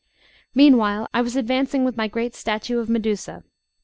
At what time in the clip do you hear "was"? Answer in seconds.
1.21-1.35